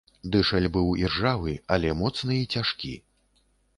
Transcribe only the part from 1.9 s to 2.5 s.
моцны і